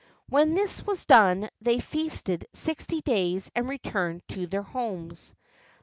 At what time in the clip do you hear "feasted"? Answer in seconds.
1.79-2.47